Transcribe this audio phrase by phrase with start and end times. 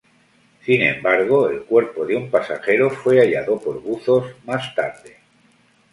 [0.65, 5.17] Sin embargo el cuerpo de un pasajero fue hallado por buzos más tarde.